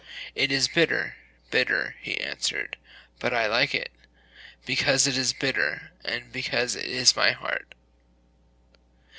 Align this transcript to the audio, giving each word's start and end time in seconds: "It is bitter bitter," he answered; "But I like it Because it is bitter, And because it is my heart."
"It 0.33 0.51
is 0.51 0.67
bitter 0.67 1.17
bitter," 1.51 1.95
he 2.01 2.19
answered; 2.19 2.75
"But 3.19 3.35
I 3.35 3.45
like 3.45 3.75
it 3.75 3.91
Because 4.65 5.05
it 5.05 5.15
is 5.15 5.31
bitter, 5.31 5.91
And 6.03 6.31
because 6.31 6.75
it 6.75 6.85
is 6.85 7.15
my 7.15 7.33
heart." 7.33 7.75